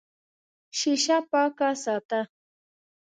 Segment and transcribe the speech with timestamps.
[0.77, 2.21] شیشه پاکه ساته.